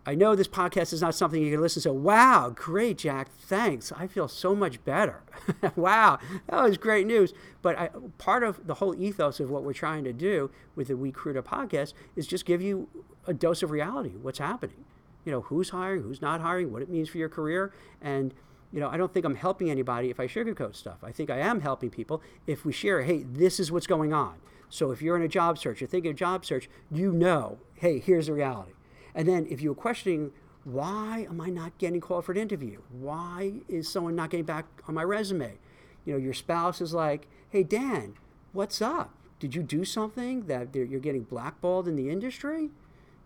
I 0.05 0.17
know 0.17 0.35
this 0.35 0.49
podcast 0.49 0.93
is 0.93 1.01
not 1.01 1.15
something 1.15 1.41
you 1.41 1.53
can 1.53 1.61
listen 1.61 1.83
to. 1.83 1.93
Wow, 1.93 2.53
great, 2.55 2.99
Jack. 2.99 3.29
Thanks. 3.39 3.93
I 3.93 4.09
feel 4.09 4.27
so 4.27 4.53
much 4.53 4.85
better. 4.85 5.23
wow, 5.77 6.19
that 6.49 6.63
was 6.63 6.77
great 6.77 7.07
news. 7.07 7.33
But 7.63 7.79
I, 7.79 7.91
part 8.19 8.43
of 8.43 8.67
the 8.67 8.75
whole 8.75 8.97
ethos 8.97 9.39
of 9.39 9.49
what 9.49 9.63
we're 9.63 9.73
trying 9.73 10.03
to 10.05 10.13
do 10.13 10.51
with 10.75 10.89
the 10.89 10.95
WeCruiter 10.95 11.43
podcast 11.43 11.93
is 12.17 12.27
just 12.27 12.45
give 12.45 12.61
you 12.61 12.89
a 13.29 13.33
dose 13.33 13.63
of 13.63 13.71
reality, 13.71 14.15
what's 14.21 14.41
happening. 14.41 14.85
You 15.25 15.31
know, 15.31 15.43
who's 15.43 15.71
hiring, 15.71 16.03
who's 16.03 16.21
not 16.21 16.41
hiring, 16.41 16.73
what 16.73 16.83
it 16.83 16.91
means 16.91 17.09
for 17.09 17.19
your 17.19 17.29
career. 17.29 17.73
And, 18.01 18.35
you 18.73 18.81
know, 18.81 18.89
I 18.89 18.97
don't 18.97 19.15
think 19.15 19.25
I'm 19.25 19.37
helping 19.37 19.71
anybody 19.71 20.11
if 20.11 20.19
I 20.19 20.27
sugarcoat 20.27 20.75
stuff. 20.75 20.99
I 21.05 21.13
think 21.13 21.31
I 21.31 21.39
am 21.39 21.61
helping 21.61 21.91
people 21.91 22.21
if 22.49 22.65
we 22.65 22.73
share, 22.73 23.03
hey, 23.03 23.23
this 23.23 23.61
is 23.61 23.71
what's 23.71 23.87
going 23.87 24.13
on. 24.13 24.35
So 24.69 24.91
if 24.91 25.01
you're 25.01 25.15
in 25.15 25.23
a 25.23 25.29
job 25.29 25.59
search, 25.59 25.81
you're 25.81 25.87
thinking 25.87 26.11
of 26.11 26.17
job 26.17 26.45
search, 26.45 26.69
you 26.91 27.13
know, 27.13 27.59
hey, 27.75 28.01
here's 28.01 28.27
the 28.27 28.33
reality 28.33 28.73
and 29.15 29.29
then 29.29 29.47
if 29.51 29.61
you're 29.61 29.75
questioning, 29.75 30.33
why 30.65 31.27
am 31.29 31.41
I 31.41 31.49
not 31.49 31.77
getting 31.79 32.01
called 32.01 32.25
for 32.25 32.33
an 32.33 32.39
interview? 32.39 32.81
Why 32.91 33.55
is 33.69 33.89
someone 33.91 34.15
not 34.15 34.31
getting 34.31 34.47
back 34.47 34.67
on 34.87 34.95
my 34.95 35.03
resume? 35.03 35.59
You 36.05 36.15
know, 36.15 36.19
your 36.19 36.35
spouse 36.35 36.81
is 36.81 36.95
like, 36.95 37.27
hey, 37.51 37.63
Dan, 37.63 38.15
what's 38.53 38.81
up? 38.81 39.15
Did 39.41 39.55
you 39.55 39.63
do 39.63 39.85
something 39.85 40.47
that 40.47 40.75
you're 40.75 41.01
getting 41.01 41.25
blackballed 41.25 41.89
in 41.89 41.97
the 41.97 42.09
industry? 42.11 42.71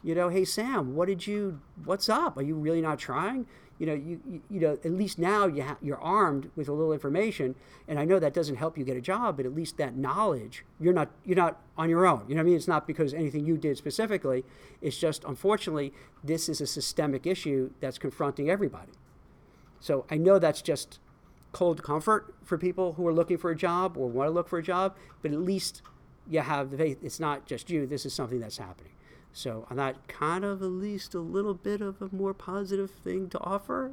You 0.07 0.15
know, 0.15 0.29
hey, 0.29 0.45
Sam, 0.45 0.95
what 0.95 1.09
did 1.09 1.27
you, 1.27 1.61
what's 1.85 2.09
up? 2.09 2.39
Are 2.39 2.43
you 2.43 2.55
really 2.55 2.81
not 2.81 2.99
trying? 2.99 3.47
you 3.79 3.87
know, 3.87 3.95
you, 3.95 4.43
you, 4.49 4.61
know, 4.61 4.73
at 4.73 4.93
least 4.93 5.19
now 5.19 5.47
you 5.47 5.63
ha- 5.63 5.77
you're 5.83 6.01
armed 6.01 6.51
with 6.57 6.69
a 6.69 6.73
little 6.73 6.93
information, 6.93 7.55
and 7.87 7.99
I 7.99 8.05
know 8.05 8.19
that 8.19 8.33
doesn't 8.33 8.57
help 8.57 8.79
you 8.79 8.85
get 8.85 8.97
a 8.97 9.03
job, 9.03 9.37
but 9.37 9.45
at 9.45 9.55
least 9.55 9.77
that 9.77 9.97
knowledge, 9.97 10.65
you're 10.81 10.95
not 10.95 11.11
you're 11.25 11.37
not 11.37 11.61
on 11.77 11.91
your 11.91 12.07
own. 12.07 12.25
You 12.27 12.35
know 12.35 12.41
what 12.41 12.47
I 12.47 12.51
mean? 12.51 12.57
It's 12.57 12.69
not 12.69 12.87
because 12.87 13.13
anything 13.13 13.45
you 13.45 13.59
did 13.59 13.77
specifically. 13.77 14.45
It's 14.81 14.97
just 14.97 15.25
unfortunately 15.25 15.93
this 16.25 16.49
is 16.49 16.61
a 16.61 16.67
systemic 16.67 17.27
issue 17.27 17.71
that's 17.81 17.99
confronting 17.99 18.49
everybody. 18.49 18.93
So 19.79 20.07
I 20.11 20.17
know 20.17 20.39
that's 20.39 20.63
just 20.63 20.99
cold 21.53 21.83
comfort 21.83 22.35
for 22.45 22.57
people 22.57 22.95
who 22.95 23.07
are 23.07 23.13
looking 23.13 23.37
for 23.37 23.51
a 23.51 23.57
job 23.57 23.97
or 23.99 24.09
want 24.09 24.29
to 24.29 24.33
look 24.33 24.49
for 24.49 24.59
a 24.59 24.63
job, 24.63 24.97
but 25.21 25.33
at 25.33 25.39
least 25.41 25.83
you 26.29 26.41
have 26.41 26.71
the 26.71 26.79
faith. 26.79 26.99
It's 27.03 27.21
not 27.21 27.47
just 27.47 27.69
you. 27.69 27.87
This 27.87 28.07
is 28.07 28.15
something 28.15 28.41
that's 28.41 28.57
happening. 28.57 28.93
So 29.37 29.67
on 29.69 29.77
that 29.77 30.09
kind 30.09 30.47
of 30.47 30.63
at 30.63 30.69
least 30.69 31.15
a 31.15 31.21
little 31.21 31.53
bit 31.53 31.83
of 31.83 32.01
a 32.01 32.09
more 32.11 32.33
positive 32.33 32.91
thing 32.91 33.29
to 33.29 33.39
offer. 33.41 33.93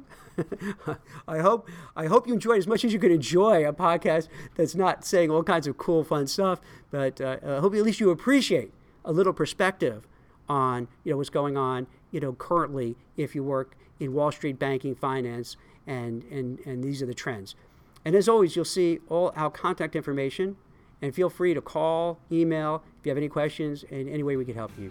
I 1.28 1.40
hope 1.40 1.68
I 1.94 2.06
hope 2.06 2.26
you 2.26 2.32
enjoyed 2.32 2.56
as 2.56 2.66
much 2.66 2.82
as 2.82 2.94
you 2.94 2.98
could 2.98 3.10
enjoy 3.10 3.68
a 3.68 3.72
podcast 3.74 4.28
that's 4.54 4.74
not 4.74 5.04
saying 5.04 5.30
all 5.30 5.42
kinds 5.42 5.66
of 5.66 5.76
cool, 5.76 6.02
fun 6.02 6.28
stuff. 6.28 6.62
But 6.90 7.20
uh, 7.20 7.36
I 7.44 7.58
hope 7.58 7.74
at 7.74 7.82
least 7.82 8.00
you 8.00 8.08
appreciate 8.08 8.72
a 9.04 9.12
little 9.12 9.34
perspective 9.34 10.08
on 10.48 10.88
you 11.04 11.12
know 11.12 11.18
what's 11.18 11.28
going 11.28 11.58
on 11.58 11.88
you 12.10 12.20
know 12.20 12.32
currently 12.32 12.96
if 13.18 13.34
you 13.34 13.44
work 13.44 13.76
in 14.00 14.14
Wall 14.14 14.32
Street 14.32 14.58
banking, 14.58 14.94
finance, 14.94 15.58
and 15.86 16.24
and 16.30 16.58
and 16.60 16.82
these 16.82 17.02
are 17.02 17.06
the 17.06 17.12
trends. 17.12 17.54
And 18.02 18.14
as 18.14 18.30
always, 18.30 18.56
you'll 18.56 18.64
see 18.64 19.00
all 19.10 19.30
our 19.36 19.50
contact 19.50 19.94
information. 19.94 20.56
And 21.02 21.14
feel 21.14 21.28
free 21.28 21.52
to 21.52 21.60
call, 21.60 22.18
email 22.32 22.82
if 22.98 23.04
you 23.04 23.10
have 23.10 23.18
any 23.18 23.28
questions, 23.28 23.82
in 23.90 24.08
any 24.08 24.22
way 24.22 24.36
we 24.36 24.46
can 24.46 24.54
help 24.54 24.70
you. 24.78 24.90